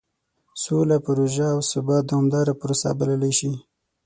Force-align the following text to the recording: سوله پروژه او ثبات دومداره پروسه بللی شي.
سوله 0.63 0.97
پروژه 1.07 1.45
او 1.55 1.59
ثبات 1.71 2.03
دومداره 2.09 2.53
پروسه 2.61 2.89
بللی 2.99 3.31
شي. 3.39 3.51